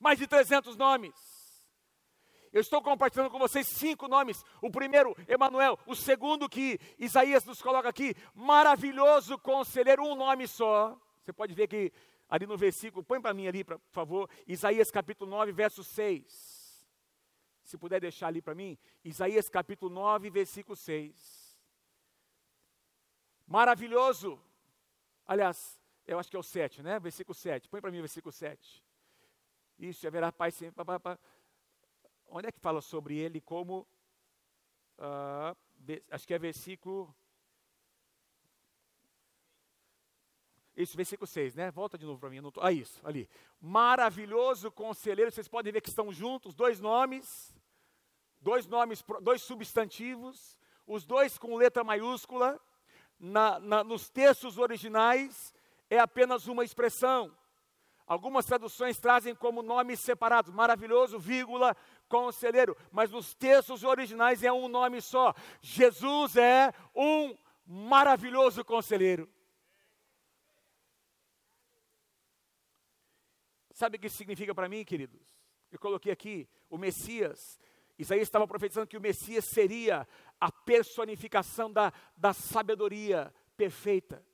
[0.00, 1.14] mais de 300 nomes.
[2.52, 4.44] Eu estou compartilhando com vocês cinco nomes.
[4.60, 5.78] O primeiro, Emanuel.
[5.86, 10.94] O segundo que Isaías nos coloca aqui, maravilhoso conselheiro, um nome só.
[11.24, 11.90] Você pode ver que
[12.28, 16.86] ali no versículo, põe para mim ali, por favor, Isaías capítulo 9, verso 6.
[17.62, 21.44] Se puder deixar ali para mim, Isaías capítulo 9, versículo 6.
[23.46, 24.40] Maravilhoso.
[25.26, 26.98] Aliás, eu acho que é o 7, né?
[26.98, 27.68] Versículo 7.
[27.68, 28.84] Põe para mim o versículo 7.
[29.78, 30.84] Isso, haverá paz sempre.
[32.26, 33.86] Onde é que fala sobre ele como.
[34.98, 35.56] Uh,
[36.10, 37.14] acho que é versículo.
[40.76, 41.70] Isso, versículo 6, né?
[41.70, 42.40] Volta de novo para mim.
[42.40, 43.28] Não tô, ah, isso, ali.
[43.60, 45.30] Maravilhoso conselheiro.
[45.30, 47.54] Vocês podem ver que estão juntos, dois nomes.
[48.40, 50.58] Dois nomes, dois substantivos.
[50.86, 52.60] Os dois com letra maiúscula.
[53.18, 55.54] Na, na, nos textos originais,
[55.88, 57.32] é apenas uma expressão.
[58.06, 61.74] Algumas traduções trazem como nomes separados, maravilhoso, vírgula,
[62.06, 65.32] conselheiro, mas nos textos originais é um nome só.
[65.62, 67.34] Jesus é um
[67.66, 69.26] maravilhoso conselheiro.
[73.74, 75.20] Sabe o que isso significa para mim, queridos?
[75.70, 77.58] Eu coloquei aqui o Messias.
[77.98, 80.06] Isaías estava profetizando que o Messias seria
[80.40, 84.24] a personificação da, da sabedoria perfeita.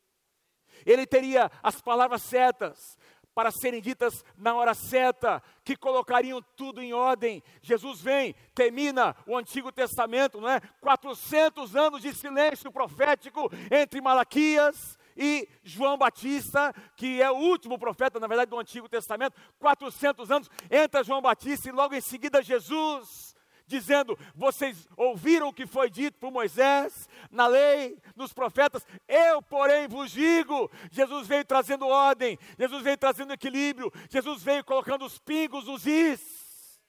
[0.84, 2.98] Ele teria as palavras certas,
[3.34, 7.42] para serem ditas na hora certa, que colocariam tudo em ordem.
[7.62, 10.60] Jesus vem, termina o Antigo Testamento, não é?
[10.82, 18.20] 400 anos de silêncio profético entre Malaquias e João Batista, que é o último profeta,
[18.20, 23.30] na verdade, do Antigo Testamento, 400 anos, entra João Batista e logo em seguida Jesus
[23.70, 29.86] dizendo: Vocês ouviram o que foi dito por Moisés, na lei, nos profetas, eu, porém,
[29.86, 30.70] vos digo.
[30.90, 36.82] Jesus veio trazendo ordem, Jesus veio trazendo equilíbrio, Jesus veio colocando os pingos nos is,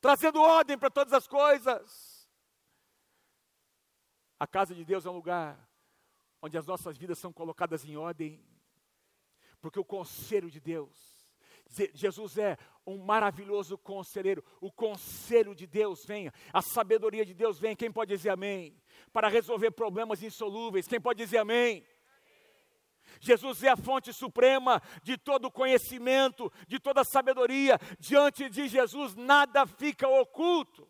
[0.00, 2.22] trazendo ordem para todas as coisas.
[4.38, 5.58] A casa de Deus é um lugar
[6.42, 8.44] onde as nossas vidas são colocadas em ordem,
[9.60, 11.22] porque o conselho de Deus
[11.94, 14.44] Jesus é um maravilhoso conselheiro.
[14.60, 17.76] O conselho de Deus vem, a sabedoria de Deus vem.
[17.76, 18.76] Quem pode dizer amém?
[19.12, 20.86] Para resolver problemas insolúveis.
[20.86, 21.84] Quem pode dizer amém?
[23.20, 27.78] Jesus é a fonte suprema de todo conhecimento, de toda sabedoria.
[27.98, 30.88] Diante de Jesus nada fica oculto.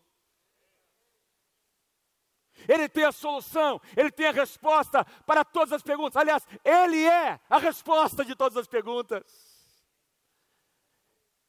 [2.67, 6.15] Ele tem a solução, ele tem a resposta para todas as perguntas.
[6.17, 9.23] Aliás, ele é a resposta de todas as perguntas.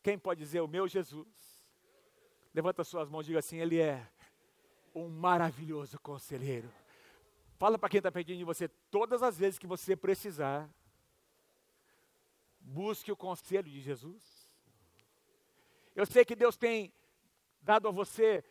[0.03, 1.27] Quem pode dizer o meu Jesus?
[2.53, 4.07] Levanta suas mãos e diga assim: Ele é
[4.95, 6.71] um maravilhoso conselheiro.
[7.59, 10.69] Fala para quem está pedindo de você todas as vezes que você precisar.
[12.61, 14.23] Busque o conselho de Jesus.
[15.95, 16.93] Eu sei que Deus tem
[17.61, 18.45] dado a você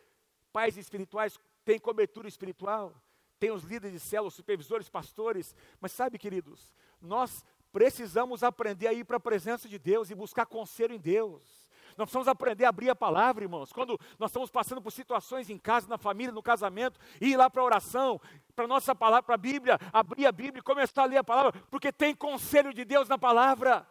[0.52, 2.94] pais espirituais, tem cobertura espiritual,
[3.38, 8.92] tem os líderes de céu, os supervisores, pastores, mas sabe, queridos, nós precisamos aprender a
[8.92, 11.64] ir para a presença de Deus e buscar conselho em Deus.
[11.96, 13.72] Nós precisamos aprender a abrir a palavra, irmãos.
[13.72, 17.62] Quando nós estamos passando por situações em casa, na família, no casamento, ir lá para
[17.62, 18.20] a oração,
[18.54, 21.24] para a nossa palavra, para a Bíblia, abrir a Bíblia e começar a ler a
[21.24, 23.86] palavra, porque tem conselho de Deus na palavra.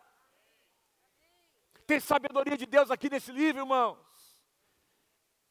[1.86, 3.98] Tem sabedoria de Deus aqui nesse livro, irmãos.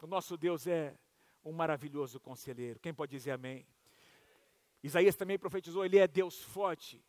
[0.03, 0.99] O nosso Deus é
[1.45, 2.79] um maravilhoso conselheiro.
[2.81, 3.67] Quem pode dizer amém?
[4.83, 7.03] Isaías também profetizou, ele é Deus forte.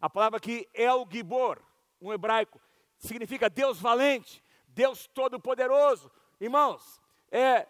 [0.00, 0.40] A palavra
[0.74, 1.60] é o Gibor,
[2.00, 2.60] um hebraico,
[2.98, 4.42] significa Deus valente.
[4.74, 6.10] Deus Todo-Poderoso.
[6.40, 7.66] Irmãos, é,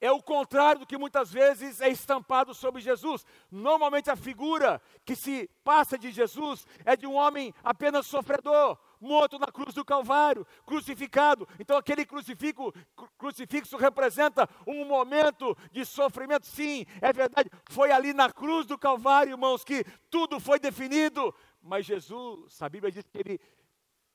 [0.00, 3.24] é o contrário do que muitas vezes é estampado sobre Jesus.
[3.50, 9.38] Normalmente a figura que se passa de Jesus é de um homem apenas sofredor, morto
[9.38, 11.48] na cruz do Calvário, crucificado.
[11.58, 12.72] Então aquele crucifixo,
[13.18, 16.46] crucifixo representa um momento de sofrimento.
[16.46, 17.50] Sim, é verdade.
[17.70, 21.34] Foi ali na cruz do Calvário, irmãos, que tudo foi definido.
[21.62, 23.40] Mas Jesus, a Bíblia diz que ele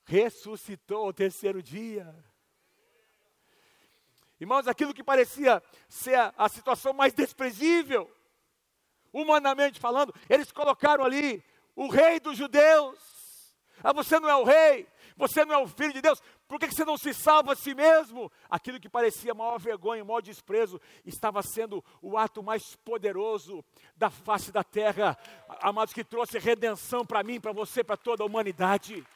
[0.04, 2.14] ressuscitou ao terceiro dia.
[4.40, 8.10] Irmãos, aquilo que parecia ser a, a situação mais desprezível,
[9.12, 11.44] humanamente falando, eles colocaram ali
[11.76, 12.98] o rei dos judeus.
[13.82, 16.66] Ah, você não é o rei, você não é o filho de Deus, por que
[16.66, 18.30] você não se salva a si mesmo?
[18.50, 23.64] Aquilo que parecia maior vergonha, maior desprezo, estava sendo o ato mais poderoso
[23.96, 25.16] da face da terra,
[25.60, 29.06] amados, que trouxe redenção para mim, para você, para toda a humanidade.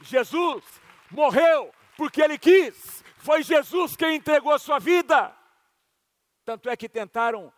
[0.00, 0.62] Jesus
[1.10, 5.34] morreu porque ele quis, foi Jesus quem entregou a sua vida.
[6.44, 7.52] Tanto é que tentaram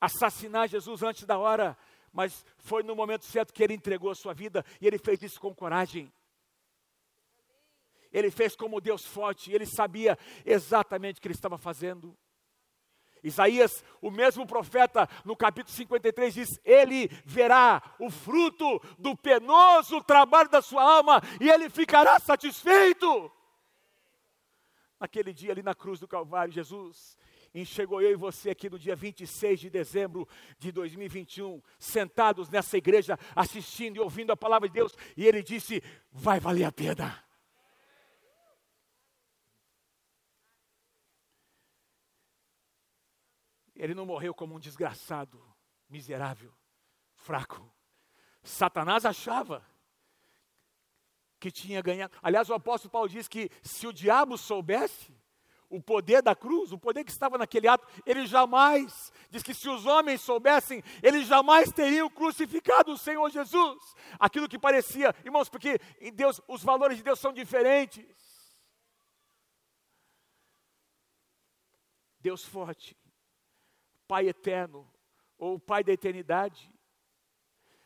[0.00, 1.76] assassinar Jesus antes da hora,
[2.12, 5.40] mas foi no momento certo que ele entregou a sua vida e ele fez isso
[5.40, 6.12] com coragem.
[8.12, 12.16] Ele fez como Deus forte, ele sabia exatamente o que ele estava fazendo.
[13.22, 20.48] Isaías, o mesmo profeta, no capítulo 53, diz: Ele verá o fruto do penoso trabalho
[20.48, 23.30] da sua alma e ele ficará satisfeito.
[24.98, 27.16] Naquele dia ali na cruz do Calvário, Jesus
[27.54, 33.18] enxergou eu e você aqui no dia 26 de dezembro de 2021, sentados nessa igreja,
[33.34, 37.24] assistindo e ouvindo a palavra de Deus, e ele disse: Vai valer a pena.
[43.74, 45.42] Ele não morreu como um desgraçado,
[45.88, 46.52] miserável,
[47.14, 47.74] fraco.
[48.42, 49.66] Satanás achava
[51.38, 52.14] que tinha ganhado.
[52.22, 55.19] Aliás, o apóstolo Paulo diz que se o diabo soubesse
[55.70, 59.68] o poder da cruz, o poder que estava naquele ato, ele jamais, diz que se
[59.68, 63.78] os homens soubessem, eles jamais teriam crucificado o Senhor Jesus.
[64.18, 68.04] Aquilo que parecia, irmãos, porque em Deus, os valores de Deus são diferentes.
[72.18, 72.96] Deus forte,
[74.08, 74.86] Pai eterno,
[75.38, 76.70] ou Pai da eternidade.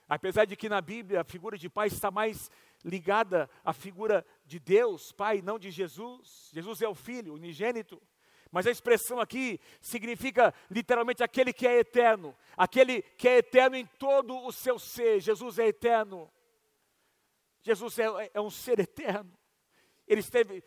[0.09, 2.51] Apesar de que na Bíblia a figura de Pai está mais
[2.85, 6.51] ligada à figura de Deus, Pai, não de Jesus.
[6.53, 8.01] Jesus é o Filho, unigênito.
[8.53, 13.87] Mas a expressão aqui significa literalmente aquele que é eterno, aquele que é eterno em
[13.87, 15.20] todo o seu ser.
[15.20, 16.31] Jesus é eterno.
[17.62, 19.37] Jesus é, é um ser eterno.
[20.07, 20.62] Ele esteve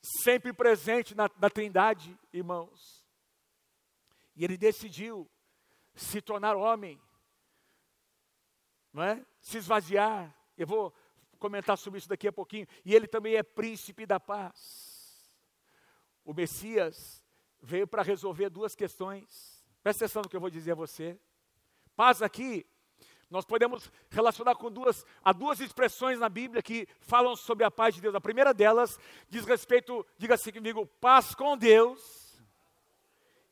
[0.00, 3.04] sempre presente na, na Trindade, irmãos.
[4.34, 5.28] E ele decidiu
[5.94, 6.98] se tornar homem,
[8.92, 9.26] não é?
[9.40, 10.34] Se esvaziar.
[10.56, 10.94] Eu vou
[11.38, 12.66] comentar sobre isso daqui a pouquinho.
[12.84, 15.32] E ele também é príncipe da paz.
[16.24, 17.24] O Messias
[17.62, 19.64] veio para resolver duas questões.
[19.82, 21.18] Presta atenção no que eu vou dizer a você.
[21.96, 22.66] Paz aqui,
[23.30, 27.94] nós podemos relacionar com duas, há duas expressões na Bíblia que falam sobre a paz
[27.94, 28.14] de Deus.
[28.14, 28.98] A primeira delas
[29.28, 32.40] diz respeito, diga assim comigo, paz com Deus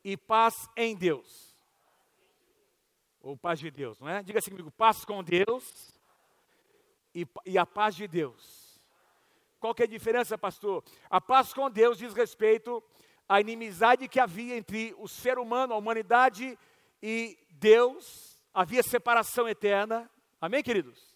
[0.03, 1.55] e paz em Deus.
[3.21, 4.23] Ou paz de Deus, não é?
[4.23, 5.96] Diga assim comigo, paz com Deus
[7.13, 8.67] e, e a paz de Deus.
[9.59, 10.83] Qual que é a diferença, pastor?
[11.09, 12.83] A paz com Deus diz respeito
[13.27, 16.57] à inimizade que havia entre o ser humano, a humanidade
[17.01, 18.39] e Deus.
[18.53, 20.09] Havia separação eterna.
[20.39, 21.15] Amém, queridos?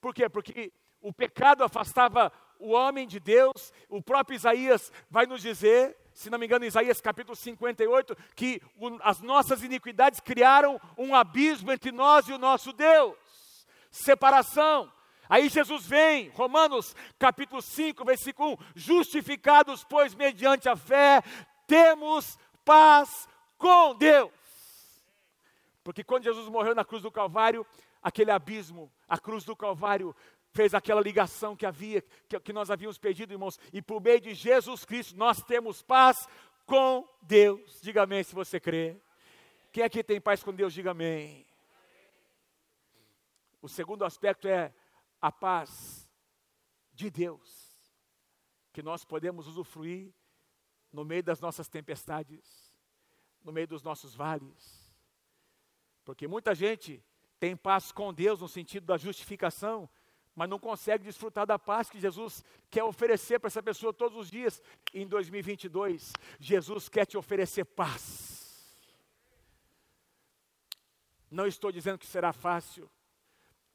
[0.00, 0.28] Por quê?
[0.28, 3.72] Porque o pecado afastava o homem de Deus.
[3.88, 8.98] O próprio Isaías vai nos dizer, se não me engano, Isaías capítulo 58, que o,
[9.00, 13.16] as nossas iniquidades criaram um abismo entre nós e o nosso Deus
[13.96, 14.92] separação.
[15.28, 21.22] Aí Jesus vem, Romanos capítulo 5, versículo 1: justificados, pois, mediante a fé,
[21.66, 23.28] temos paz
[23.58, 24.30] com Deus.
[25.82, 27.66] Porque quando Jesus morreu na cruz do Calvário,
[28.02, 30.14] aquele abismo, a cruz do Calvário,
[30.52, 32.02] fez aquela ligação que havia,
[32.42, 36.28] que, nós havíamos pedido, irmãos, e por meio de Jesus Cristo nós temos paz
[36.64, 37.80] com Deus.
[37.82, 38.96] Diga amém se você crê.
[39.70, 41.45] Quem aqui tem paz com Deus, diga amém.
[43.66, 44.72] O segundo aspecto é
[45.20, 46.08] a paz
[46.92, 47.76] de Deus,
[48.72, 50.14] que nós podemos usufruir
[50.92, 52.72] no meio das nossas tempestades,
[53.42, 54.94] no meio dos nossos vales.
[56.04, 57.04] Porque muita gente
[57.40, 59.90] tem paz com Deus no sentido da justificação,
[60.32, 64.30] mas não consegue desfrutar da paz que Jesus quer oferecer para essa pessoa todos os
[64.30, 64.62] dias.
[64.94, 68.64] Em 2022, Jesus quer te oferecer paz.
[71.28, 72.88] Não estou dizendo que será fácil.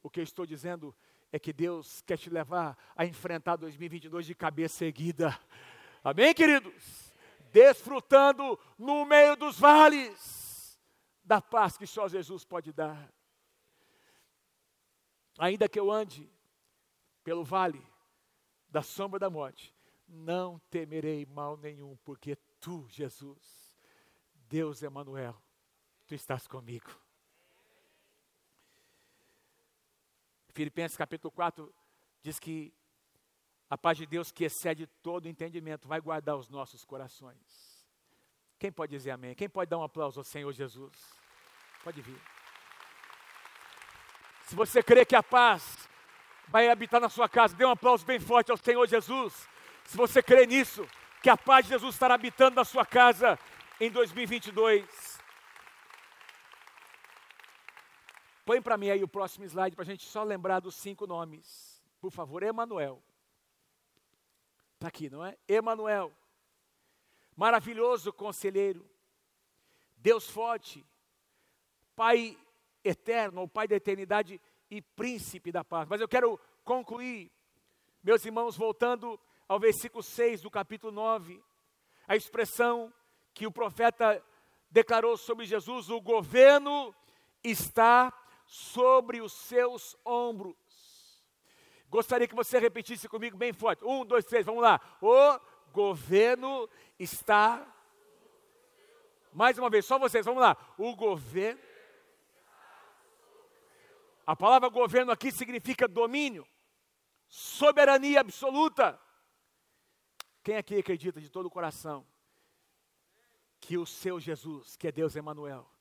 [0.02, 0.94] O que eu estou dizendo
[1.30, 5.38] é que Deus quer te levar a enfrentar 2022 de cabeça erguida.
[6.02, 7.12] Amém, queridos?
[7.52, 10.78] Desfrutando no meio dos vales
[11.24, 13.12] da paz que só Jesus pode dar.
[15.38, 16.30] Ainda que eu ande
[17.24, 17.82] pelo vale
[18.68, 19.74] da sombra da morte,
[20.08, 23.78] não temerei mal nenhum, porque tu, Jesus,
[24.48, 25.40] Deus Emanuel,
[26.06, 27.01] tu estás comigo.
[30.52, 31.72] Filipenses capítulo 4
[32.22, 32.72] diz que
[33.68, 37.86] a paz de Deus que excede todo entendimento vai guardar os nossos corações.
[38.58, 39.34] Quem pode dizer amém?
[39.34, 40.92] Quem pode dar um aplauso ao Senhor Jesus?
[41.82, 42.20] Pode vir.
[44.46, 45.88] Se você crê que a paz
[46.52, 47.56] vai habitar na sua casa.
[47.56, 49.48] Dê um aplauso bem forte ao Senhor Jesus.
[49.84, 50.86] Se você crê nisso,
[51.22, 53.38] que a paz de Jesus estará habitando na sua casa
[53.80, 55.11] em 2022.
[58.44, 61.82] Põe para mim aí o próximo slide para a gente só lembrar dos cinco nomes.
[62.00, 63.02] Por favor, Emanuel.
[64.74, 65.38] Está aqui, não é?
[65.46, 66.12] Emanuel.
[67.36, 68.84] Maravilhoso conselheiro.
[69.96, 70.84] Deus forte.
[71.94, 72.36] Pai
[72.82, 75.88] eterno, o Pai da eternidade e príncipe da paz.
[75.88, 77.30] Mas eu quero concluir,
[78.02, 81.40] meus irmãos, voltando ao versículo 6 do capítulo 9,
[82.08, 82.92] a expressão
[83.32, 84.20] que o profeta
[84.70, 86.92] declarou sobre Jesus: o governo
[87.44, 88.12] está
[88.52, 90.54] sobre os seus ombros.
[91.88, 93.82] Gostaria que você repetisse comigo bem forte.
[93.82, 94.78] Um, dois, três, vamos lá.
[95.00, 95.40] O
[95.72, 97.66] governo está.
[99.32, 100.54] Mais uma vez, só vocês, vamos lá.
[100.76, 101.58] O governo
[104.26, 106.46] a palavra governo aqui significa domínio,
[107.28, 109.00] soberania absoluta.
[110.42, 112.06] Quem aqui acredita de todo o coração
[113.58, 115.71] que o seu Jesus, que é Deus Emanuel,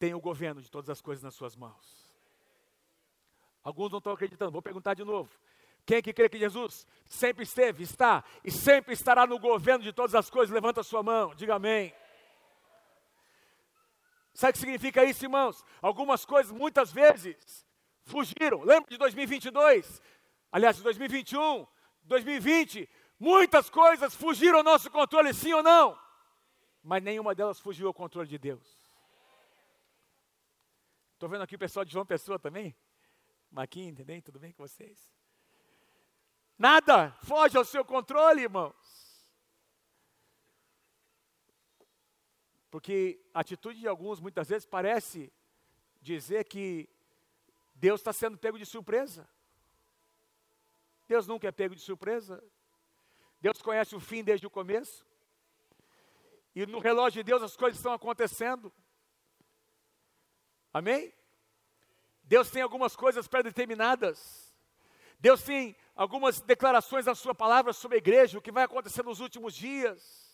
[0.00, 2.10] tem o governo de todas as coisas nas suas mãos?
[3.62, 5.30] Alguns não estão acreditando, vou perguntar de novo.
[5.84, 9.92] Quem é que crê que Jesus sempre esteve, está e sempre estará no governo de
[9.92, 10.54] todas as coisas?
[10.54, 11.94] Levanta a sua mão, diga amém.
[14.32, 15.62] Sabe o que significa isso, irmãos?
[15.82, 17.66] Algumas coisas, muitas vezes,
[18.04, 18.62] fugiram.
[18.62, 20.00] Lembra de 2022?
[20.50, 21.66] Aliás, de 2021,
[22.04, 25.98] 2020, muitas coisas fugiram ao nosso controle, sim ou não?
[26.82, 28.79] Mas nenhuma delas fugiu ao controle de Deus.
[31.20, 32.74] Estou vendo aqui o pessoal de João Pessoa também.
[33.50, 35.12] Marquinhos, também, tudo bem com vocês?
[36.56, 39.28] Nada foge ao seu controle, irmãos.
[42.70, 45.30] Porque a atitude de alguns muitas vezes parece
[46.00, 46.88] dizer que
[47.74, 49.28] Deus está sendo pego de surpresa.
[51.06, 52.42] Deus nunca é pego de surpresa.
[53.42, 55.06] Deus conhece o fim desde o começo.
[56.54, 58.72] E no relógio de Deus as coisas estão acontecendo.
[60.72, 61.12] Amém?
[62.22, 64.54] Deus tem algumas coisas pré-determinadas.
[65.18, 69.20] Deus tem algumas declarações na sua palavra sobre a igreja, o que vai acontecer nos
[69.20, 70.30] últimos dias.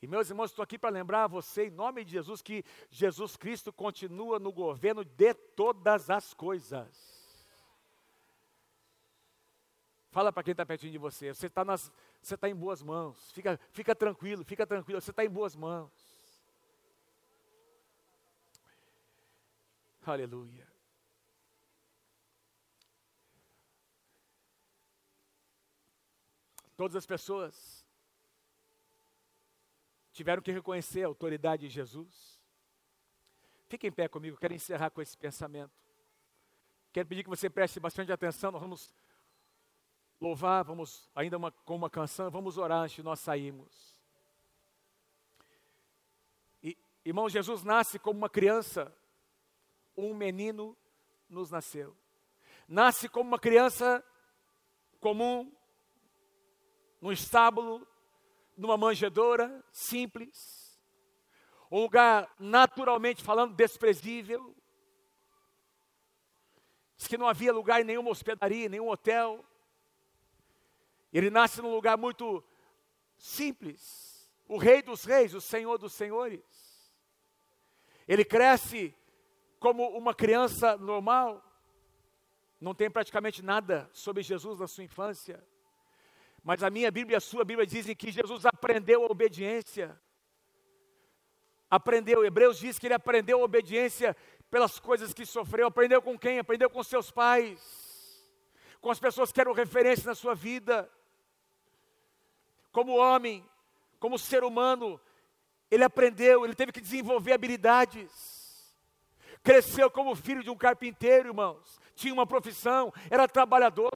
[0.00, 3.36] E meus irmãos, estou aqui para lembrar a você, em nome de Jesus, que Jesus
[3.36, 7.16] Cristo continua no governo de todas as coisas.
[10.10, 13.94] Fala para quem está pertinho de você, você está tá em boas mãos, fica, fica
[13.94, 16.05] tranquilo, fica tranquilo, você está em boas mãos.
[20.12, 20.66] Aleluia.
[26.76, 27.84] Todas as pessoas
[30.12, 32.40] tiveram que reconhecer a autoridade de Jesus.
[33.68, 35.72] Fique em pé comigo, quero encerrar com esse pensamento.
[36.92, 38.94] Quero pedir que você preste bastante atenção, nós vamos
[40.20, 43.96] louvar, vamos ainda uma, com uma canção, vamos orar antes de nós sairmos.
[46.62, 48.94] E, irmão, Jesus nasce como uma criança,
[49.96, 50.76] um menino
[51.28, 51.96] nos nasceu.
[52.68, 54.04] Nasce como uma criança
[55.00, 55.52] comum,
[57.00, 57.86] no estábulo,
[58.56, 60.80] numa manjedoura simples,
[61.70, 64.54] um lugar naturalmente falando desprezível.
[66.96, 69.44] Diz que não havia lugar em nenhuma hospedaria, nenhum hotel.
[71.12, 72.42] Ele nasce num lugar muito
[73.18, 74.30] simples.
[74.48, 76.42] O Rei dos Reis, o Senhor dos Senhores.
[78.06, 78.94] Ele cresce
[79.66, 81.42] como uma criança normal.
[82.60, 85.44] Não tem praticamente nada sobre Jesus na sua infância.
[86.44, 90.00] Mas a minha Bíblia e a sua Bíblia dizem que Jesus aprendeu a obediência.
[91.68, 94.16] Aprendeu, Hebreus diz que ele aprendeu a obediência
[94.48, 95.66] pelas coisas que sofreu.
[95.66, 96.38] Aprendeu com quem?
[96.38, 97.60] Aprendeu com seus pais,
[98.80, 100.88] com as pessoas que eram referência na sua vida.
[102.70, 103.44] Como homem,
[103.98, 105.00] como ser humano,
[105.68, 108.35] ele aprendeu, ele teve que desenvolver habilidades.
[109.46, 111.78] Cresceu como filho de um carpinteiro, irmãos.
[111.94, 113.92] Tinha uma profissão, era trabalhador.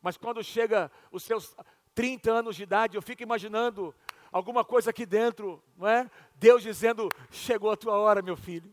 [0.00, 1.56] Mas quando chega os seus
[1.92, 3.92] 30 anos de idade, eu fico imaginando
[4.30, 6.08] alguma coisa aqui dentro, não é?
[6.36, 8.72] Deus dizendo: Chegou a tua hora, meu filho.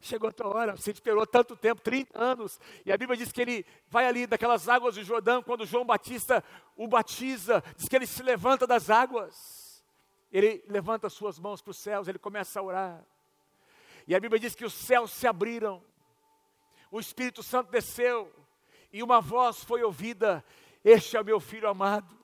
[0.00, 3.42] Chegou a tua hora, você esperou tanto tempo, 30 anos, e a Bíblia diz que
[3.42, 6.42] ele vai ali daquelas águas do Jordão, quando João Batista
[6.74, 9.84] o batiza, diz que ele se levanta das águas,
[10.32, 13.04] ele levanta suas mãos para os céus, ele começa a orar,
[14.06, 15.82] e a Bíblia diz que os céus se abriram,
[16.90, 18.32] o Espírito Santo desceu,
[18.92, 20.44] e uma voz foi ouvida:
[20.84, 22.16] Este é meu filho amado,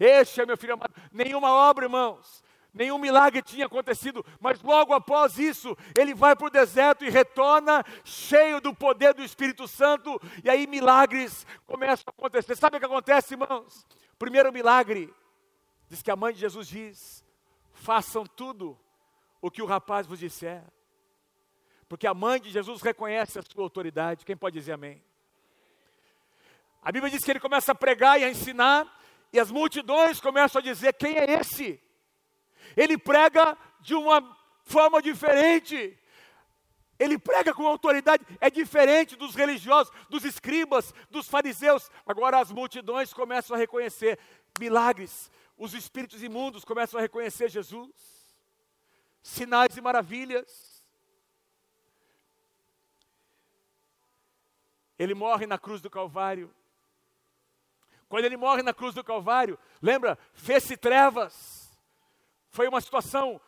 [0.00, 0.94] este é meu filho amado.
[1.12, 2.42] Nenhuma obra, irmãos,
[2.72, 7.84] nenhum milagre tinha acontecido, mas logo após isso, ele vai para o deserto e retorna
[8.04, 12.56] cheio do poder do Espírito Santo, e aí milagres começam a acontecer.
[12.56, 13.86] Sabe o que acontece, irmãos?
[14.18, 15.12] Primeiro milagre,
[15.88, 17.24] diz que a mãe de Jesus diz:
[17.72, 18.78] façam tudo
[19.40, 20.64] o que o rapaz vos disser,
[21.88, 24.24] porque a mãe de Jesus reconhece a sua autoridade.
[24.24, 25.02] Quem pode dizer amém?
[26.82, 28.86] A Bíblia diz que ele começa a pregar e a ensinar,
[29.32, 31.80] e as multidões começam a dizer: quem é esse?
[32.76, 35.98] Ele prega de uma forma diferente.
[36.98, 41.90] Ele prega com autoridade, é diferente dos religiosos, dos escribas, dos fariseus.
[42.06, 44.18] Agora as multidões começam a reconhecer
[44.58, 47.90] milagres, os espíritos imundos começam a reconhecer Jesus,
[49.22, 50.75] sinais e maravilhas.
[54.98, 56.52] Ele morre na cruz do Calvário.
[58.08, 60.18] Quando ele morre na cruz do Calvário, lembra?
[60.32, 61.66] Fez-se trevas
[62.56, 63.38] foi uma situação,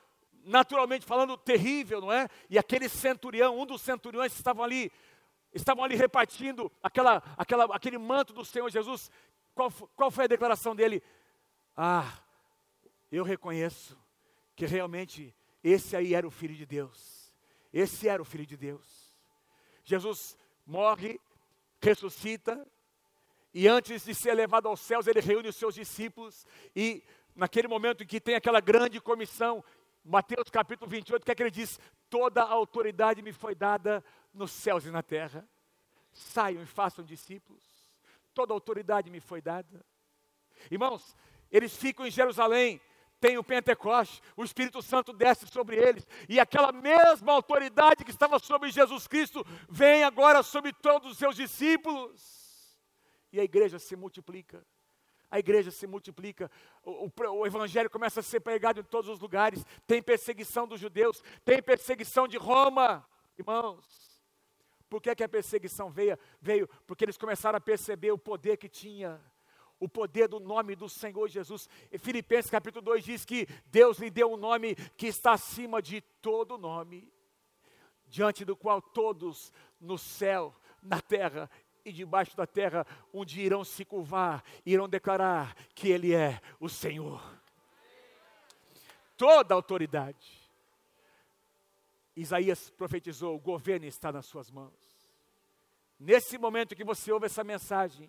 [0.45, 2.29] naturalmente falando, terrível, não é?
[2.51, 4.93] E aquele centurião, um dos centuriões que estavam ali,
[5.55, 9.11] estavam ali repartindo aquela, aquela, aquele manto do Senhor Jesus.
[9.55, 11.03] Qual, qual foi a declaração dele?
[11.75, 12.21] Ah,
[13.11, 13.99] eu reconheço
[14.55, 15.35] que realmente
[15.65, 17.33] esse aí era o Filho de Deus.
[17.73, 19.17] Esse era o Filho de Deus.
[19.85, 20.37] Jesus
[20.67, 21.19] morre,
[21.81, 22.67] ressuscita,
[23.53, 27.03] e antes de ser levado aos céus, ele reúne os seus discípulos e
[27.35, 29.65] naquele momento em que tem aquela grande comissão,
[30.05, 31.79] Mateus capítulo 28, que é que ele diz?
[32.11, 34.05] Toda a autoridade me foi dada
[34.35, 35.49] nos céus e na terra.
[36.13, 37.63] Saiam e façam discípulos.
[38.35, 39.85] Toda a autoridade me foi dada.
[40.71, 41.17] Irmãos,
[41.51, 42.81] eles ficam em Jerusalém,
[43.21, 48.39] tem o Pentecoste, o Espírito Santo desce sobre eles, e aquela mesma autoridade que estava
[48.39, 52.79] sobre Jesus Cristo vem agora sobre todos os seus discípulos,
[53.33, 54.65] e a igreja se multiplica
[55.31, 56.51] a igreja se multiplica,
[56.83, 60.81] o, o, o, evangelho começa a ser pregado em todos os lugares, tem perseguição dos
[60.81, 63.07] judeus, tem perseguição de Roma,
[63.39, 64.09] irmãos.
[64.89, 66.19] Por que, que a perseguição veio?
[66.41, 69.21] Veio porque eles começaram a perceber o poder que tinha,
[69.81, 71.69] o poder do nome do Senhor Jesus.
[71.91, 76.01] E Filipenses capítulo 2 diz que Deus lhe deu um nome que está acima de
[76.01, 77.13] todo nome,
[78.07, 81.51] diante do qual todos no céu, na terra
[81.85, 86.69] e debaixo da terra, um dia irão se curvar, irão declarar que Ele é o
[86.69, 87.23] Senhor.
[89.17, 90.49] Toda autoridade.
[92.15, 94.75] Isaías profetizou: o governo está nas suas mãos.
[95.99, 98.09] Nesse momento que você ouve essa mensagem,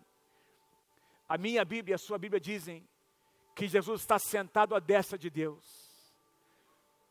[1.30, 2.84] a minha Bíblia e a sua Bíblia dizem
[3.56, 5.64] que Jesus está sentado à destra de Deus,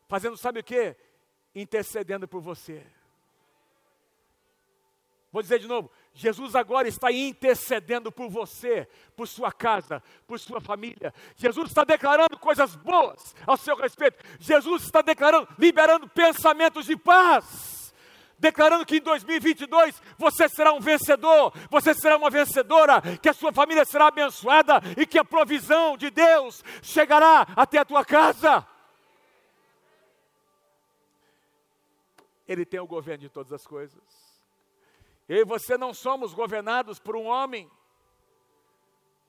[0.09, 0.95] fazendo sabe o que?
[1.55, 2.85] Intercedendo por você.
[5.31, 10.59] Vou dizer de novo: Jesus agora está intercedendo por você, por sua casa, por sua
[10.59, 11.13] família.
[11.35, 14.23] Jesus está declarando coisas boas ao seu respeito.
[14.39, 17.78] Jesus está declarando, liberando pensamentos de paz.
[18.39, 23.51] Declarando que em 2022 você será um vencedor, você será uma vencedora, que a sua
[23.51, 28.65] família será abençoada e que a provisão de Deus chegará até a tua casa.
[32.47, 34.01] Ele tem o governo de todas as coisas.
[35.27, 37.69] Eu e você não somos governados por um homem.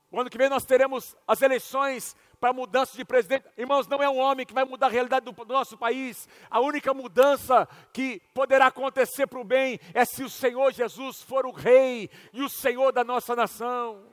[0.09, 3.45] O ano que vem nós teremos as eleições para mudança de presidente.
[3.55, 6.27] Irmãos, não é um homem que vai mudar a realidade do, do nosso país.
[6.49, 11.45] A única mudança que poderá acontecer para o bem é se o Senhor Jesus for
[11.45, 14.03] o Rei e o Senhor da nossa nação.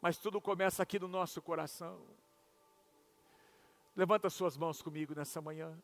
[0.00, 2.02] Mas tudo começa aqui no nosso coração.
[3.94, 5.80] Levanta suas mãos comigo nessa manhã.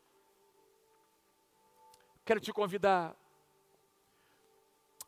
[2.25, 3.15] Quero te convidar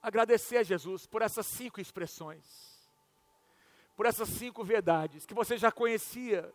[0.01, 2.80] agradecer a Jesus por essas cinco expressões
[3.95, 6.51] por essas cinco verdades que você já conhecia,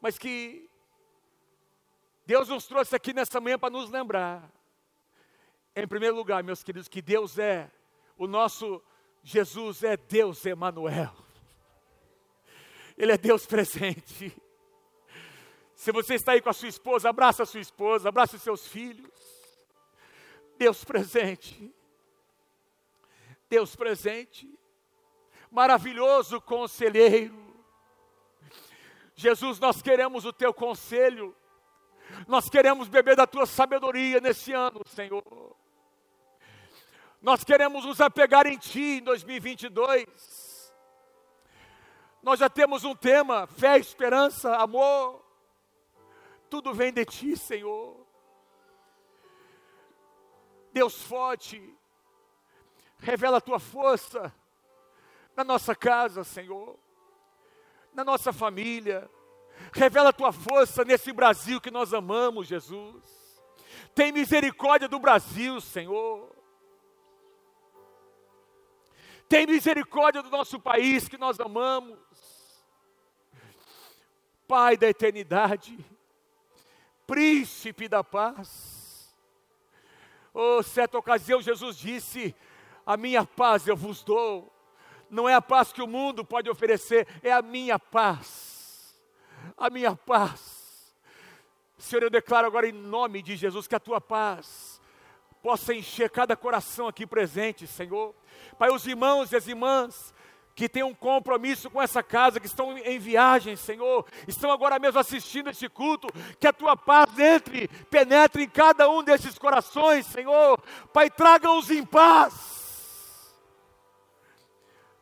[0.00, 0.68] mas que
[2.26, 4.50] Deus nos trouxe aqui nessa manhã para nos lembrar.
[5.74, 7.70] Em primeiro lugar, meus queridos, que Deus é
[8.16, 8.82] o nosso
[9.22, 11.14] Jesus é Deus Emanuel.
[12.96, 14.36] Ele é Deus presente.
[15.74, 18.66] Se você está aí com a sua esposa, abraça a sua esposa, abraça os seus
[18.66, 19.10] filhos.
[20.58, 21.74] Deus presente.
[23.48, 24.59] Deus presente
[25.50, 27.38] maravilhoso conselheiro.
[29.14, 31.36] Jesus, nós queremos o teu conselho,
[32.26, 35.56] nós queremos beber da tua sabedoria nesse ano, Senhor.
[37.20, 40.72] Nós queremos nos apegar em Ti em 2022.
[42.22, 45.22] Nós já temos um tema: fé, esperança, amor.
[46.48, 48.06] Tudo vem de Ti, Senhor.
[50.72, 51.76] Deus forte,
[52.98, 54.32] revela a Tua força
[55.40, 56.78] na nossa casa, Senhor,
[57.94, 59.10] na nossa família.
[59.72, 63.40] Revela a tua força nesse Brasil que nós amamos, Jesus.
[63.94, 66.30] Tem misericórdia do Brasil, Senhor.
[69.28, 71.98] Tem misericórdia do nosso país que nós amamos.
[74.46, 75.78] Pai da eternidade,
[77.06, 79.14] príncipe da paz.
[80.34, 82.34] Oh, certa ocasião Jesus disse:
[82.84, 84.59] A minha paz eu vos dou
[85.10, 88.94] não é a paz que o mundo pode oferecer, é a minha paz.
[89.56, 90.94] A minha paz.
[91.76, 94.80] Senhor, eu declaro agora em nome de Jesus que a tua paz
[95.42, 98.14] possa encher cada coração aqui presente, Senhor.
[98.58, 100.14] Pai, os irmãos e as irmãs
[100.54, 105.00] que têm um compromisso com essa casa, que estão em viagem, Senhor, estão agora mesmo
[105.00, 106.08] assistindo este culto,
[106.38, 110.60] que a tua paz entre, penetre em cada um desses corações, Senhor.
[110.92, 112.59] Pai, traga-os em paz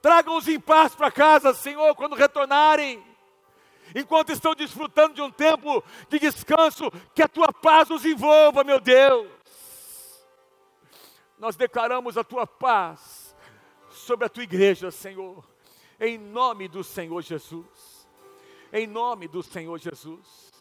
[0.00, 3.04] Tragam-os em paz para casa, Senhor, quando retornarem.
[3.94, 8.80] Enquanto estão desfrutando de um tempo de descanso, que a tua paz os envolva, meu
[8.80, 9.28] Deus.
[11.38, 13.34] Nós declaramos a tua paz
[13.90, 15.44] sobre a tua igreja, Senhor,
[16.00, 17.98] em nome do Senhor Jesus.
[18.72, 20.52] Em nome do Senhor Jesus.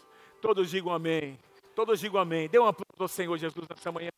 [0.42, 1.38] Todos digam amém.
[1.76, 2.48] Todos digam amém.
[2.48, 4.10] Dê uma aplauso ao Senhor Jesus nessa manhã.